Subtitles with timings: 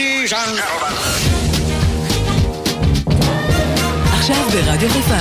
[0.00, 0.94] Ladies and gentlemen.
[4.12, 5.14] עכשיו ברדיו חיפה.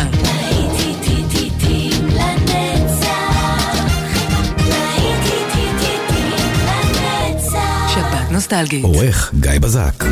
[7.93, 8.84] שבת נוסטלגית.
[8.84, 10.04] עורך גיא בזק.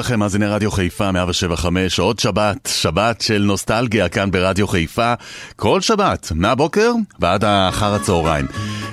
[0.00, 5.14] לכם, מאזיני רדיו חיפה 175, עוד שבת, שבת של נוסטלגיה כאן ברדיו חיפה,
[5.56, 8.46] כל שבת, מהבוקר ועד אחר הצהריים.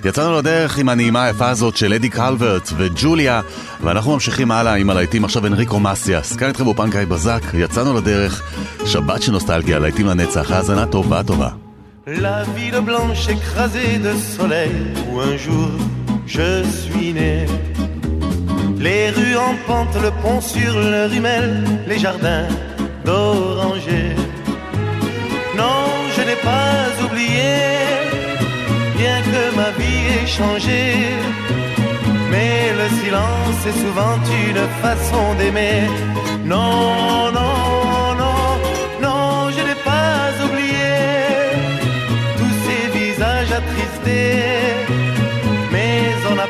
[0.05, 3.41] יצאנו לדרך עם הנעימה היפה הזאת של אדי קלברט וג'וליה,
[3.81, 6.35] ואנחנו ממשיכים הלאה עם הלהיטים עכשיו אנריקו מסיאס.
[6.35, 8.41] כאן איתכם גיא בזק, יצאנו לדרך,
[8.85, 11.49] שבת של נוסטלגיה, להיטים לנצח, האזנה טובה טובה.
[12.07, 12.81] La ville
[17.13, 17.76] de.
[18.79, 22.47] Les rues en pente, le pont sur le rimel, les jardins
[23.03, 24.15] d'orangers.
[25.55, 27.57] Non, je n'ai pas oublié,
[28.95, 30.83] bien que ma vie ait changé.
[32.31, 34.15] Mais le silence est souvent
[34.47, 35.81] une façon d'aimer.
[36.45, 38.41] Non, non, non,
[39.01, 40.93] non, je n'ai pas oublié
[42.37, 44.66] tous ces visages attristés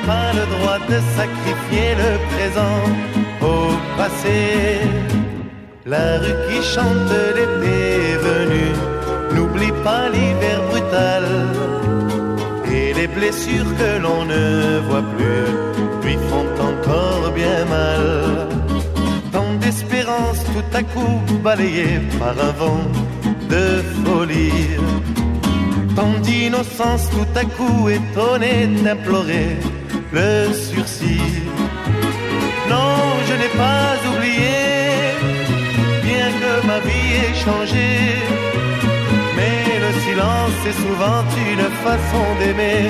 [0.07, 2.79] pas le droit de sacrifier le présent
[3.51, 3.59] au
[3.97, 4.39] passé.
[5.85, 7.79] La rue qui chante l'été
[8.27, 8.65] venu
[9.33, 11.25] n'oublie pas l'hiver brutal.
[12.77, 14.45] Et les blessures que l'on ne
[14.87, 15.45] voit plus
[16.03, 18.03] lui font encore bien mal.
[19.33, 22.85] Tant d'espérance tout à coup balayée par un vent
[23.53, 23.65] de
[24.03, 24.67] folie
[25.97, 29.57] tant d'innocence tout à coup étonnée d'implorer
[30.11, 31.43] le sursis.
[32.69, 34.59] Non, je n'ai pas oublié,
[36.03, 37.89] bien que ma vie ait changé.
[39.37, 42.89] Mais le silence est souvent une façon d'aimer.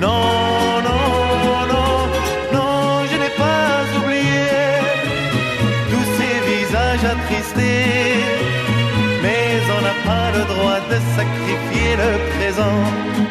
[0.00, 0.26] Non,
[0.88, 1.06] non,
[1.72, 1.92] non,
[2.56, 4.48] non, je n'ai pas oublié
[5.90, 8.44] tous ces visages attristés
[9.76, 12.80] on n'a pas le droit de sacrifier le présent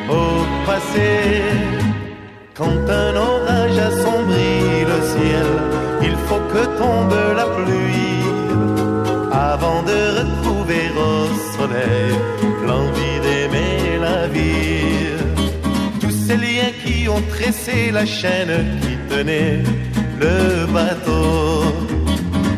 [0.09, 1.92] au passé.
[2.55, 5.49] Quand un orage assombrit le ciel,
[6.03, 8.23] il faut que tombe la pluie
[9.31, 11.15] avant de retrouver au
[11.57, 12.13] soleil
[12.67, 15.15] l'envie d'aimer la vie.
[15.99, 19.63] Tous ces liens qui ont tressé la chaîne qui tenait
[20.19, 21.63] le bateau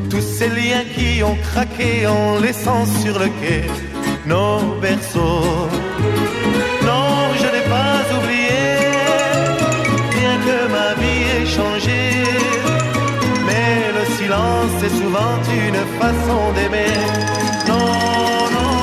[0.10, 3.64] tous ces liens qui ont craqué en laissant sur le quai
[4.26, 5.70] nos berceaux.
[15.18, 16.94] Une façon d'aimer.
[17.68, 17.88] Non,
[18.56, 18.74] non,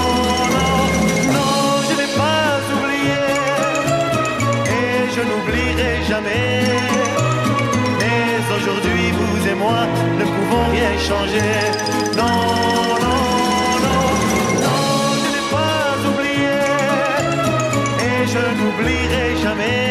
[0.54, 0.72] non,
[1.36, 1.54] non,
[1.86, 3.24] je n'ai pas oublié,
[4.76, 6.64] et je n'oublierai jamais.
[8.00, 8.24] Mais
[8.56, 9.80] aujourd'hui, vous et moi
[10.18, 11.54] ne pouvons rien changer.
[12.16, 12.38] Non,
[13.04, 13.22] non,
[13.84, 14.02] non,
[14.64, 14.84] non,
[15.22, 16.58] je n'ai pas oublié,
[18.08, 19.84] et je n'oublierai jamais.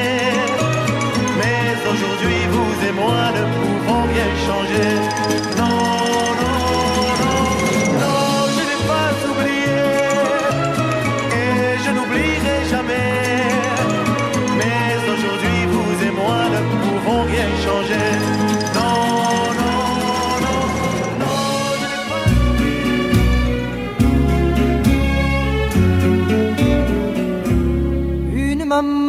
[1.40, 5.41] Mais aujourd'hui, vous et moi ne pouvons rien changer.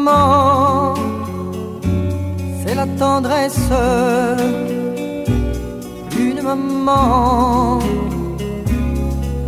[0.03, 0.95] Maman,
[2.61, 3.71] c'est la tendresse
[6.11, 7.79] d'une maman.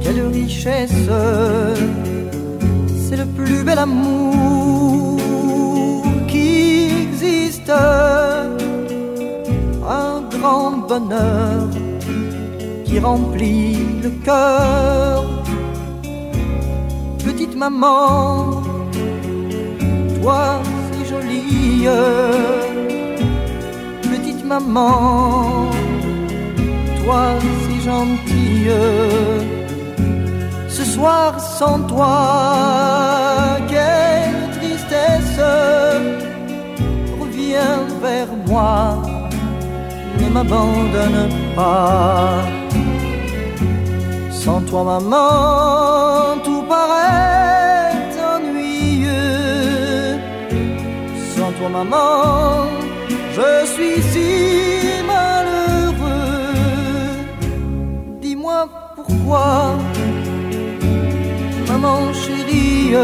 [0.03, 1.09] Quelle richesse,
[3.05, 5.19] c'est le plus bel amour
[6.29, 7.73] qui existe.
[10.01, 11.69] Un grand bonheur
[12.85, 15.25] qui remplit le cœur.
[17.25, 18.63] Petite maman,
[20.25, 21.87] toi si jolie,
[24.11, 25.69] petite maman,
[27.01, 27.25] toi
[27.63, 28.73] si gentille.
[30.77, 32.17] Ce soir sans toi,
[33.69, 35.41] quelle tristesse,
[37.21, 39.03] reviens vers moi,
[40.21, 42.39] ne m'abandonne pas.
[44.31, 47.44] Sans toi, maman, tout paraît
[51.69, 52.67] Maman,
[53.37, 54.31] je suis si
[55.07, 56.55] malheureux.
[58.21, 59.75] Dis-moi pourquoi,
[61.69, 62.95] maman chérie.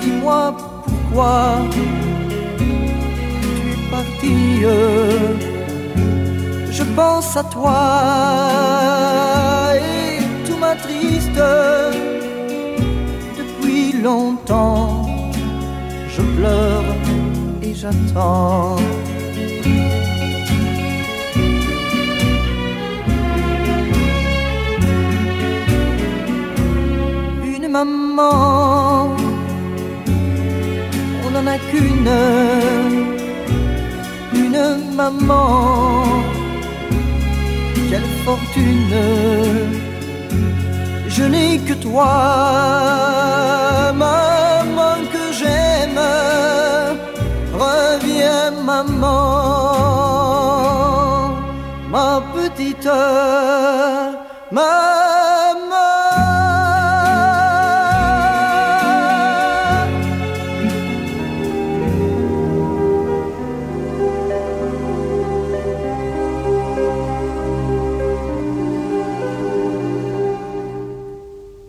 [0.00, 1.82] Dis-moi pourquoi tu
[3.70, 4.64] es partie
[6.72, 7.80] je pense à toi
[9.76, 11.42] et tout m'attriste.
[13.38, 15.11] Depuis longtemps,
[17.62, 18.76] et j'attends.
[27.44, 29.16] Une maman,
[31.24, 32.08] on n'en a qu'une,
[34.34, 36.02] une maman
[37.92, 38.98] quelle fortune.
[41.08, 42.81] Je n'ai que toi,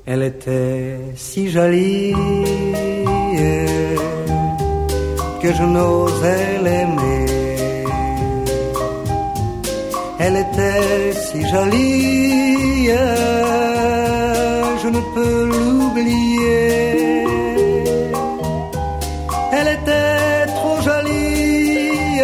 [0.06, 2.14] Elle était si jolie
[5.42, 7.13] que je n'osais l'aimer.
[10.26, 12.88] Elle était si jolie,
[14.82, 17.26] je ne peux l'oublier.
[19.52, 22.22] Elle était trop jolie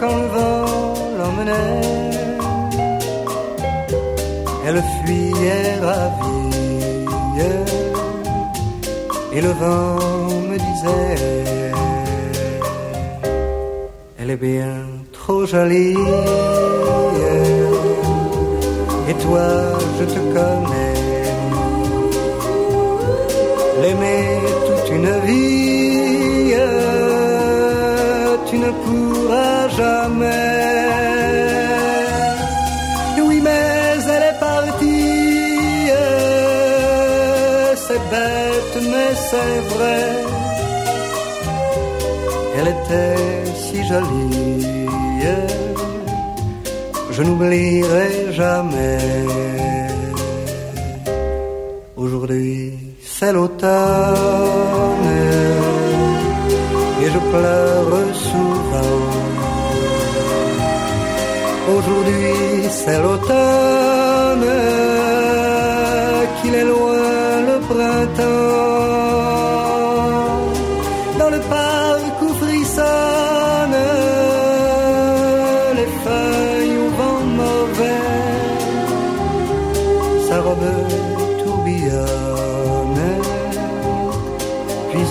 [0.00, 0.74] quand le vent
[1.18, 2.10] l'emmenait.
[4.66, 6.42] Elle fuyait ravie
[9.34, 9.98] et le vent
[10.50, 11.42] me disait
[14.18, 14.81] Elle est bien
[19.08, 19.48] et toi
[19.98, 20.94] je te connais
[23.80, 26.54] L'aimer toute une vie
[28.48, 30.62] tu ne pourras jamais
[33.32, 35.88] oui, mais elle est partie.
[37.76, 40.31] C'est bête, mais c'est vrai.
[43.62, 44.86] Si jolie.
[47.10, 48.98] Je n'oublierai jamais.
[51.96, 52.72] Aujourd'hui,
[53.04, 55.10] c'est l'automne.
[57.02, 59.00] Et je pleure souvent.
[61.76, 64.02] Aujourd'hui c'est l'automne
[67.72, 68.81] printemps.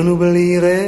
[0.00, 0.84] Je n'oublierai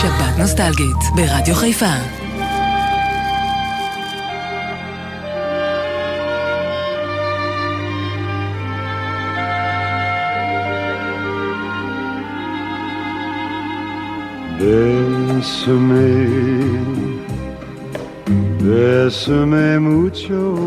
[0.00, 2.27] שבת נוסטלגית ברדיו חיפה
[14.58, 16.02] Bésame,
[18.58, 20.58] bésame mucho.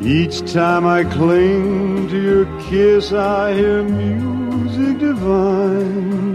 [0.00, 6.30] Each time I cling to your kiss, I hear music divine.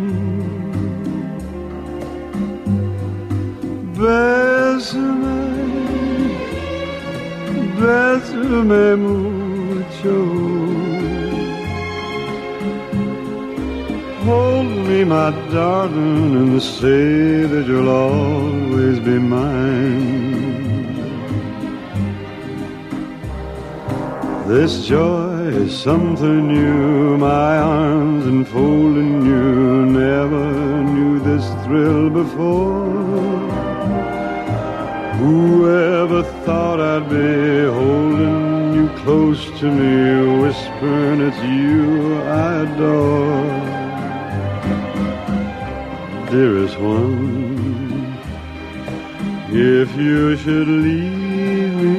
[3.96, 5.40] Bésame,
[7.80, 10.75] bésame mucho.
[14.26, 20.26] Hold me, my darling, and say that you'll always be mine.
[24.48, 29.86] This joy is something new, my arms enfolding you.
[29.86, 32.86] Never knew this thrill before.
[35.22, 43.55] Whoever thought I'd be holding you close to me, whispering it's you I adore
[46.36, 48.18] dearest one,
[49.52, 51.96] if you should leave me,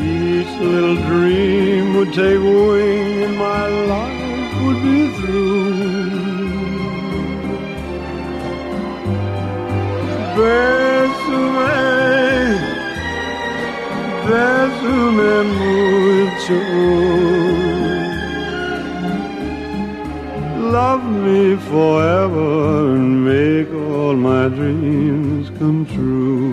[0.00, 6.12] each little dream would take wing and my life would be through.
[10.36, 11.78] Bésame,
[14.26, 17.51] bésame mucho.
[21.22, 26.50] Me forever and make all my dreams come true.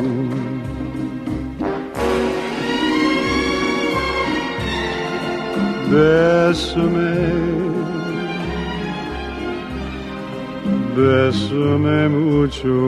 [5.89, 7.15] Bésame,
[10.95, 12.79] bésame mucho.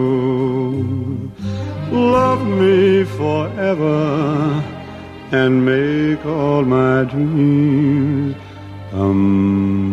[1.92, 4.64] Love me forever
[5.32, 8.36] and make all my dreams
[8.92, 9.91] come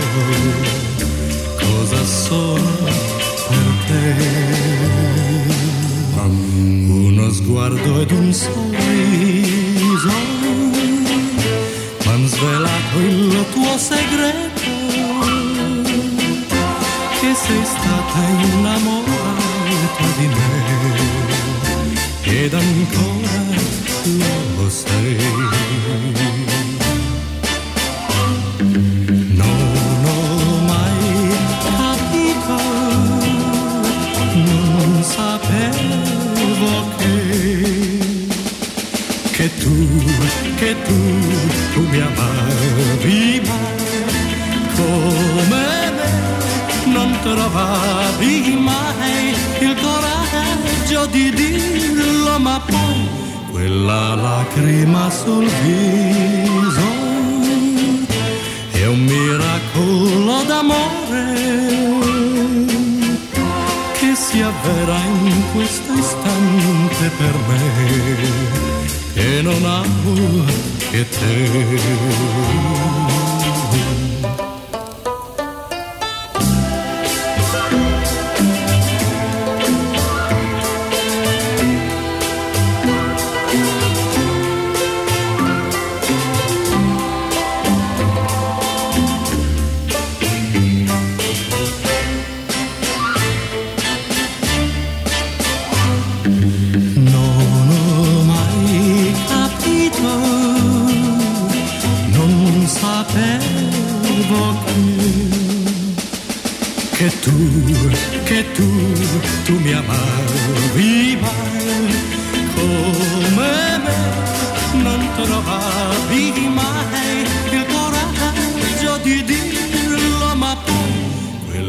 [1.60, 2.72] cosa sono
[3.48, 4.16] per te.
[6.88, 10.14] Uno sguardo ed un sorriso
[12.06, 14.62] m'han svelato il tuo segreto
[17.20, 20.50] che sei stata innamorata di me
[22.24, 23.17] ed ancora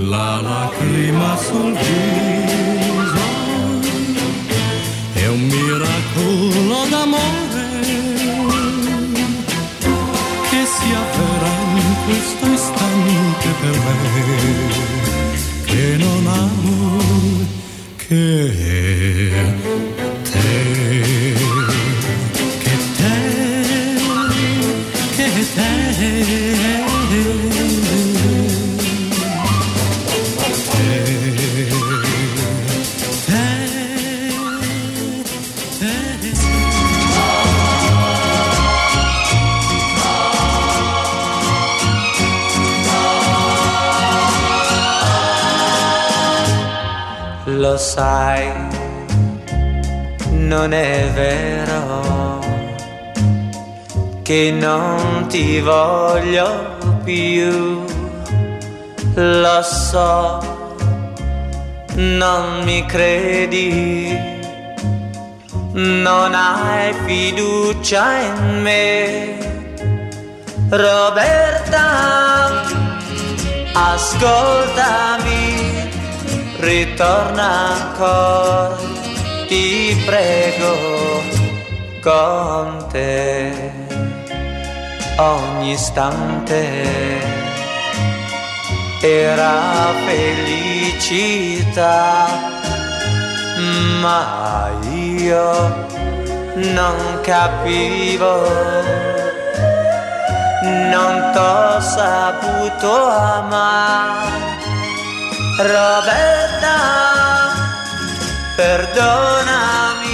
[0.09, 3.27] la lacrima sul viso
[5.13, 7.67] è un miracolo d'amore
[10.49, 13.97] che si avvera in questo istante per me
[15.65, 17.47] che non amo
[17.97, 18.33] che
[19.95, 19.98] è.
[47.79, 48.51] Sai,
[50.33, 52.41] non è vero
[54.23, 57.85] che non ti voglio più.
[59.15, 60.41] Lo so,
[61.95, 64.19] non mi credi,
[65.73, 69.37] non hai fiducia in me.
[70.69, 72.65] Roberta,
[73.73, 75.48] ascoltami
[76.59, 78.77] ritorna ancora,
[79.47, 81.23] ti prego,
[82.03, 83.53] con te.
[85.17, 87.21] Ogni istante
[89.03, 91.47] era felicità,
[94.01, 95.87] ma io
[96.55, 98.43] non capivo,
[100.63, 104.58] non t'ho saputo amare
[105.59, 106.77] Roberta,
[108.55, 110.07] perdonami,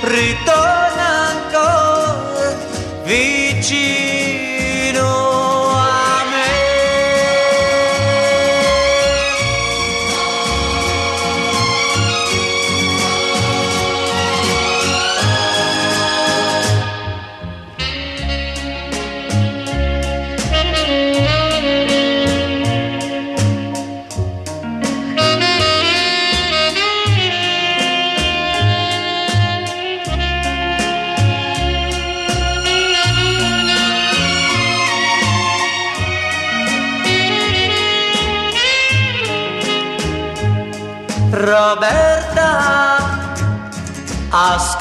[0.00, 2.56] ritorna ancora
[3.04, 4.03] vicino.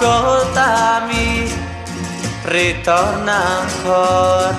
[0.04, 1.50] Ascoltami,
[2.44, 4.54] ritorna ancora,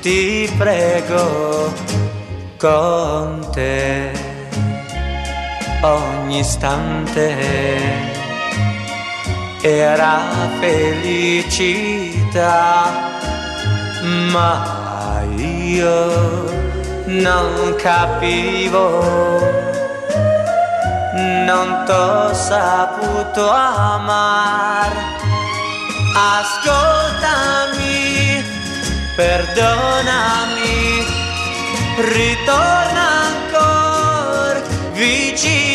[0.00, 1.72] ti prego,
[2.58, 4.12] con te.
[5.82, 7.36] Ogni istante
[9.62, 10.20] era
[10.60, 11.80] felicità,
[14.30, 16.44] ma io
[17.06, 19.61] non capivo
[21.52, 24.90] non t'ho saputo amar.
[26.38, 28.00] Ascoltami,
[29.16, 31.04] perdonami,
[32.14, 34.60] ritorna ancora
[34.92, 35.71] vicino.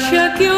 [0.00, 0.57] Lascia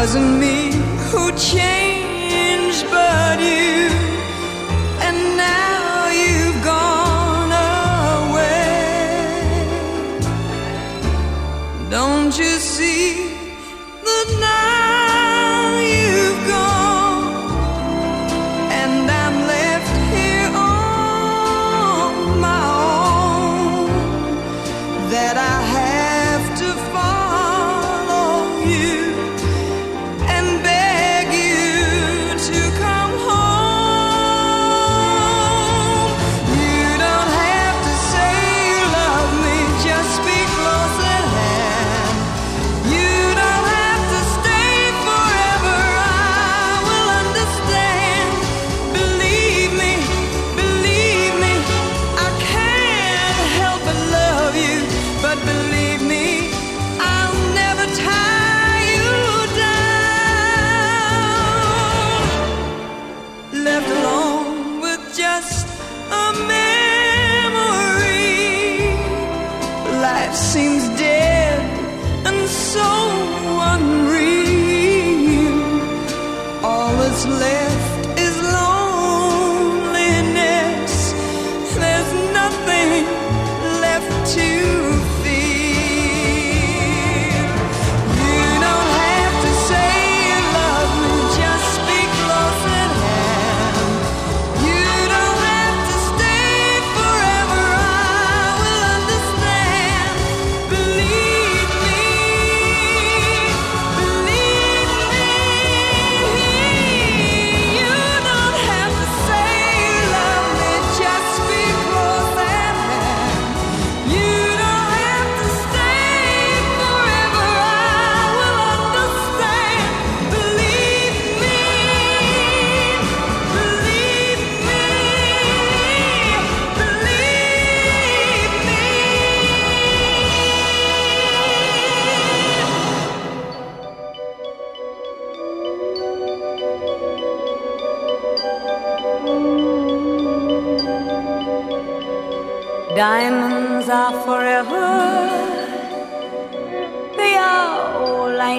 [0.00, 0.69] wasn't me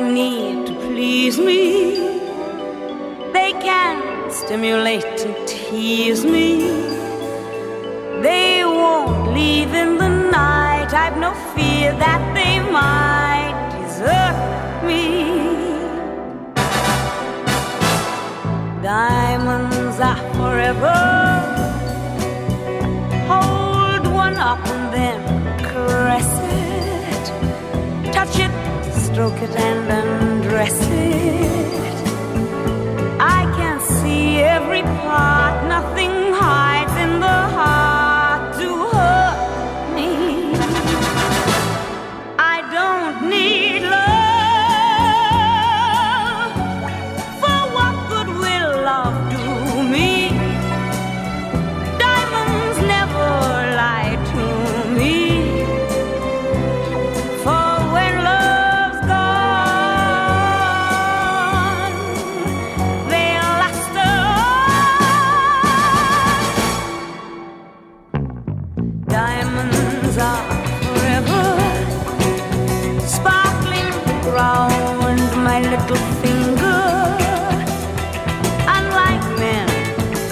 [0.01, 1.95] need to please me.
[3.33, 6.47] They can stimulate and tease me.
[8.21, 10.93] They won't leave in the night.
[10.93, 15.05] I've no fear that they might desert me.
[18.83, 20.99] Diamonds are forever.
[23.31, 25.19] Hold one up and then
[25.63, 26.40] caress
[29.13, 32.07] stroke it, and undress it.
[33.19, 36.20] I can see every part, nothing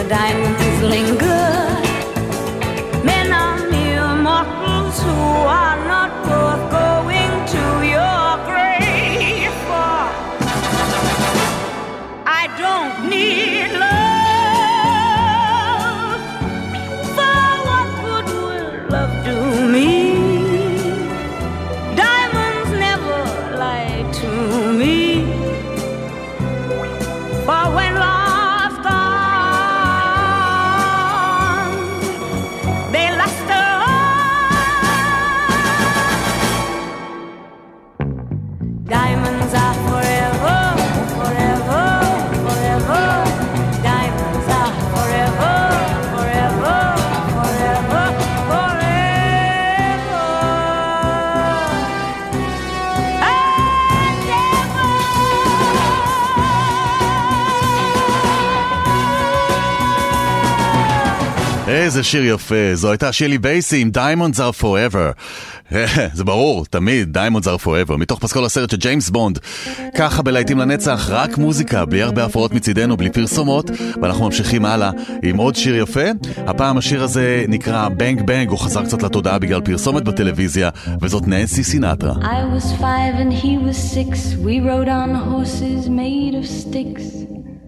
[0.09, 1.28] diamonds linger.
[61.89, 65.13] איזה שיר יפה, זו הייתה שלי בייסי עם Diamonds are forever.
[66.17, 69.39] זה ברור, תמיד Diamonds are forever, מתוך פסקול הסרט של ג'יימס בונד.
[69.95, 73.71] ככה בלהיטים לנצח, רק מוזיקה, בלי הרבה הפרעות מצידנו, בלי פרסומות,
[74.01, 74.91] ואנחנו ממשיכים הלאה
[75.23, 76.09] עם עוד שיר יפה.
[76.37, 80.69] הפעם השיר הזה נקרא בנג בנג, הוא חזר קצת לתודעה בגלל פרסומת בטלוויזיה,
[81.01, 82.13] וזאת ננסי סינטרה.
[82.13, 84.35] I was five and he was six.
[84.45, 87.38] We rode on horses made of sticks.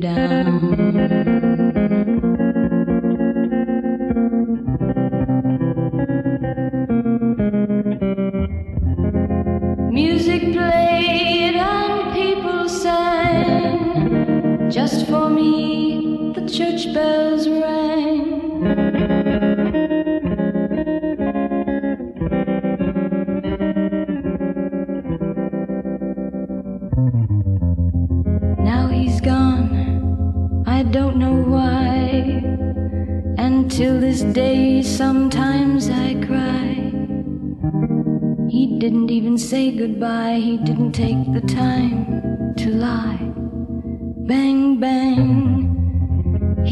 [0.00, 0.79] down.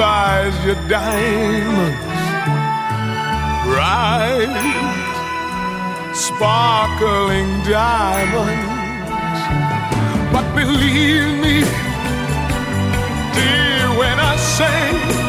[0.00, 2.00] buys you diamonds
[3.66, 4.48] bright,
[6.14, 8.70] sparkling diamonds.
[10.32, 11.56] But believe me,
[13.36, 15.19] dear, when I say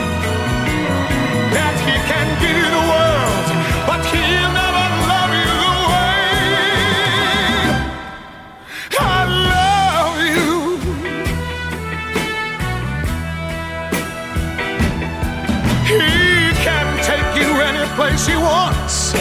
[18.25, 19.13] she wants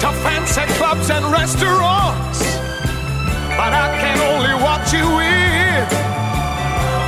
[0.00, 2.40] to fancy clubs and restaurants.
[3.58, 5.90] But I can only watch you with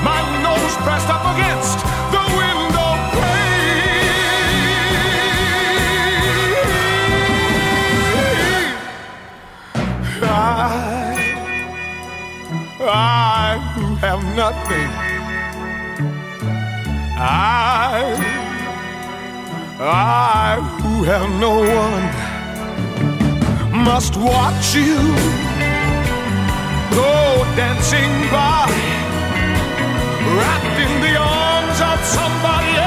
[0.05, 1.79] my nose pressed up against
[2.13, 3.73] the window pane.
[10.25, 10.37] I,
[12.81, 13.59] I
[14.03, 14.91] have nothing.
[17.17, 18.32] I
[19.85, 22.05] I, who have no one,
[23.85, 24.97] must watch you
[26.95, 28.71] go dancing by,
[30.39, 32.82] wrapped in the arms of somebody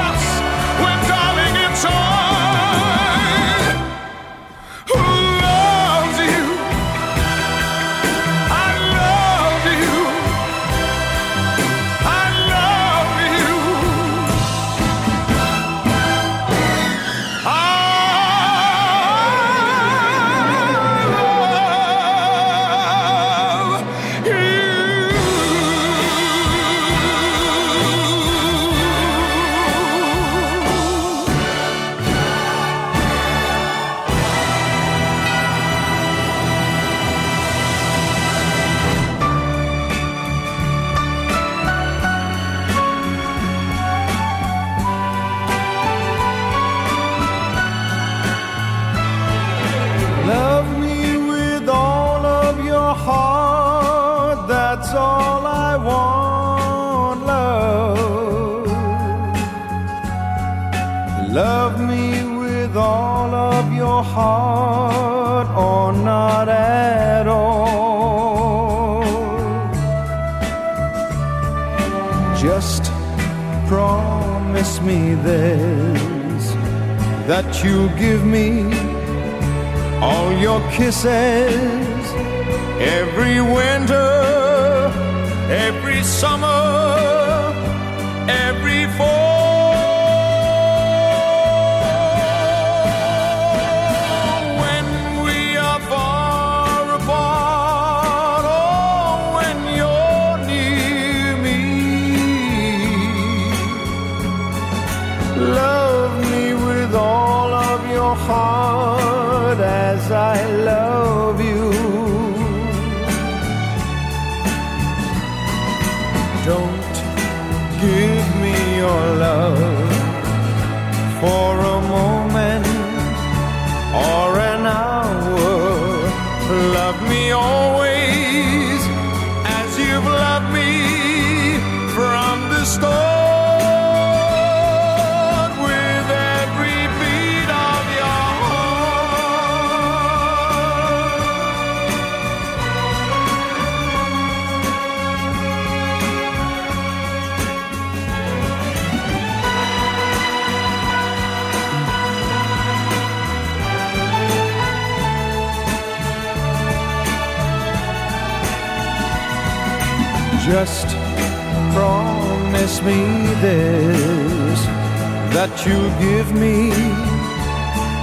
[165.66, 166.70] you'll give me.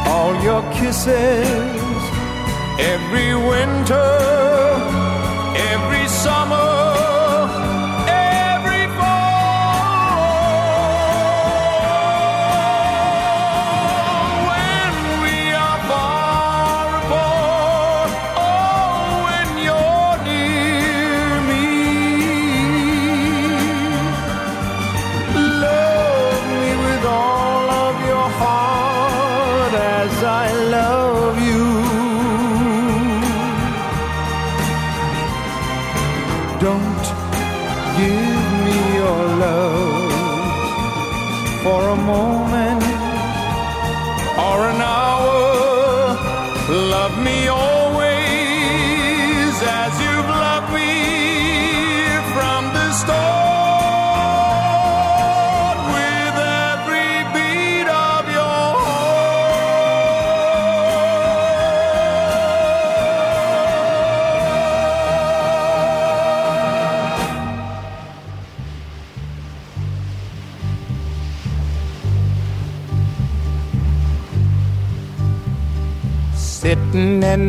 [0.05, 1.62] All your kisses
[41.63, 42.83] for a moment
[44.47, 46.17] or an hour.
[46.69, 47.72] Love me always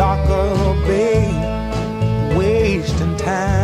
[0.00, 1.26] of bay,
[2.36, 3.61] wasting time.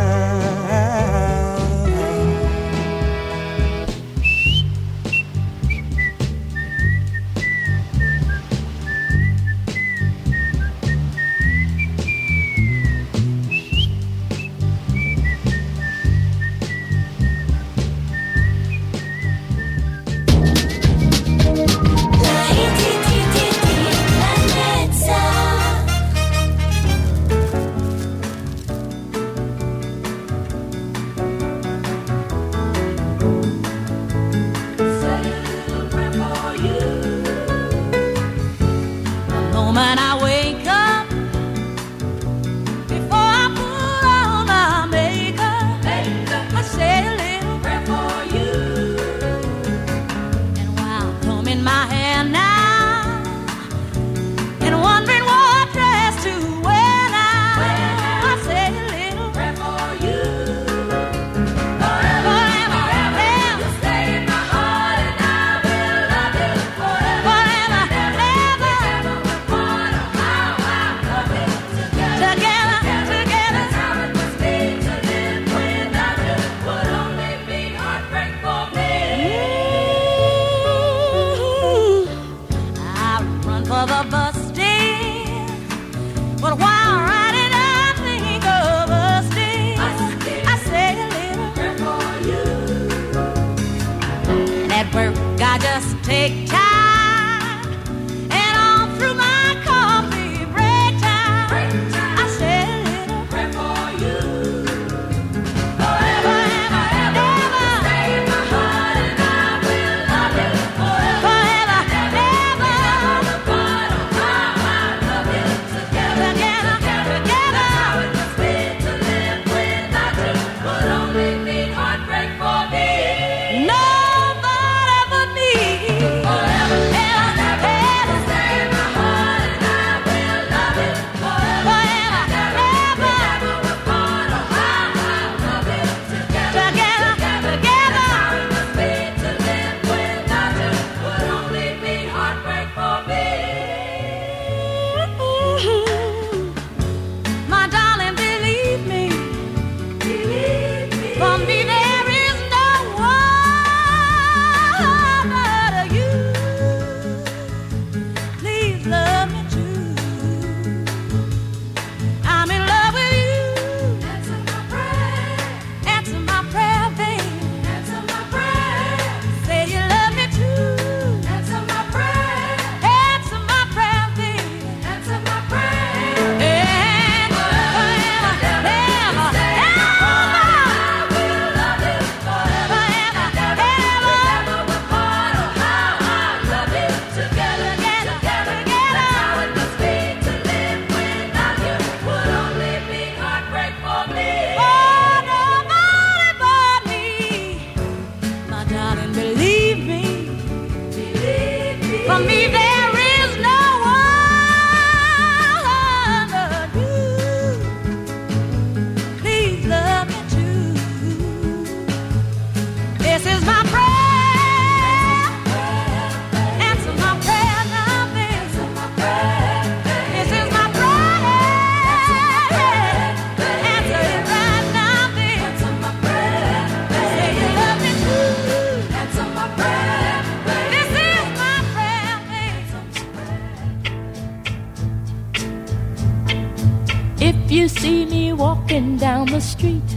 [237.79, 239.91] See me walking down the street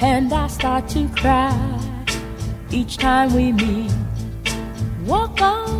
[0.00, 1.52] and I start to cry
[2.70, 3.92] each time we meet,
[5.04, 5.77] walk on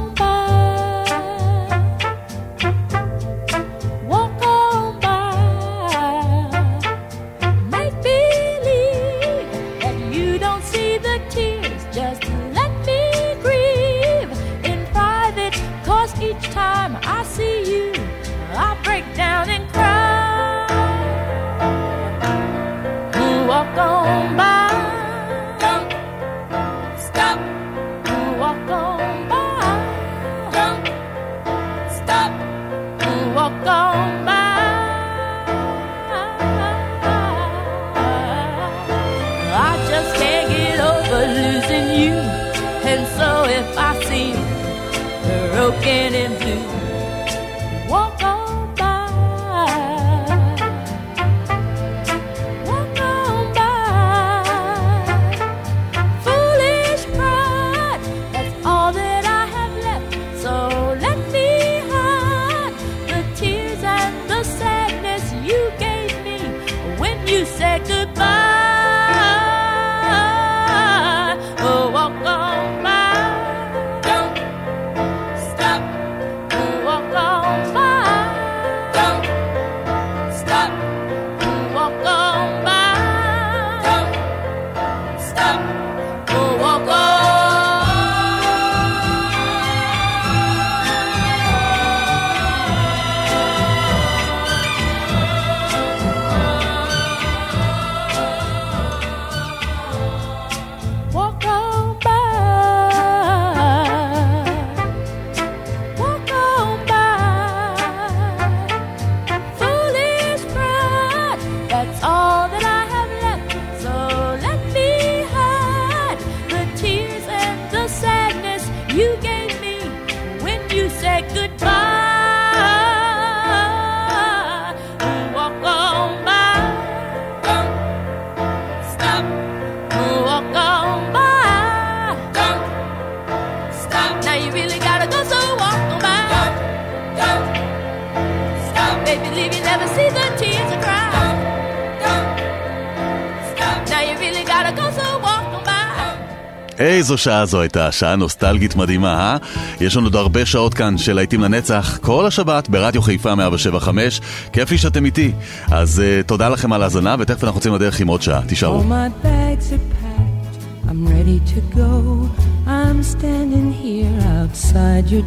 [147.08, 149.36] איזו שעה זו הייתה, שעה נוסטלגית מדהימה, אה?
[149.80, 154.20] יש לנו עוד הרבה שעות כאן של להיטים לנצח, כל השבת ברדיו חיפה 175,
[154.52, 155.32] כיף לי שאתם איתי.
[155.70, 158.84] אז uh, תודה לכם על ההאזנה, ותכף אנחנו יוצאים לדרך עם עוד שעה, תישארו.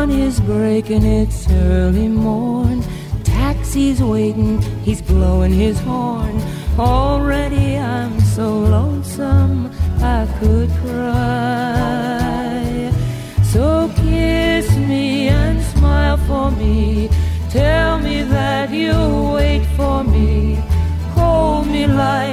[0.08, 2.84] dawn is breaking, it's early morn.
[3.24, 6.42] Taxi's waiting, he's blowing his horn.
[6.78, 11.32] Already I'm so lonesome I could cry.
[13.44, 17.10] So kiss me and smile for me.
[17.50, 20.56] Tell me that you'll wait for me.
[21.16, 22.33] Hold me like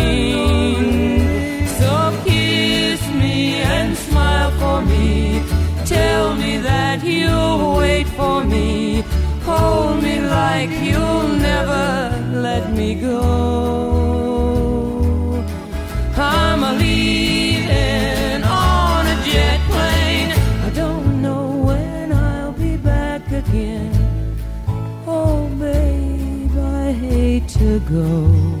[4.71, 5.41] For me.
[5.85, 9.03] Tell me that you'll wait for me.
[9.49, 11.87] Hold me like you'll never
[12.47, 13.19] let me go.
[16.15, 20.31] I'm a leaving on a jet plane.
[20.67, 23.91] I don't know when I'll be back again.
[25.07, 28.60] Oh, babe, I hate to go.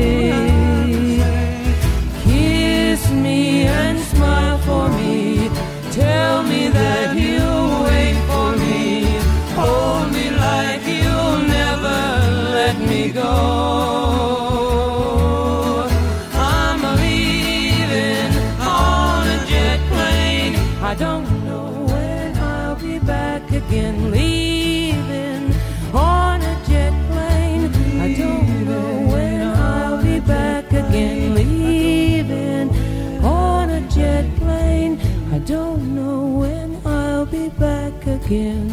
[35.51, 38.69] don't know when I'll be back again.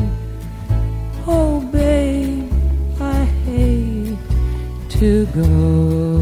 [1.27, 2.53] Oh, babe,
[3.01, 4.17] I hate
[4.91, 6.18] to go.